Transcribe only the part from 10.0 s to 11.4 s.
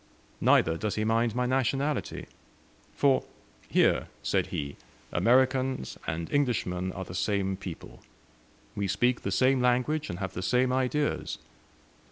and have the same ideas.'